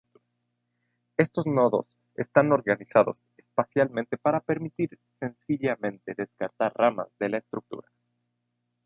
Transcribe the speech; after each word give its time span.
Estos 1.15 1.45
nodos 1.45 1.85
están 2.15 2.51
organizados 2.51 3.21
espacialmente 3.37 4.17
para 4.17 4.39
permitir 4.39 4.97
sencillamente 5.19 6.15
descartar 6.17 6.73
ramas 6.75 7.09
de 7.19 7.29
la 7.29 7.37
estructura. 7.37 7.87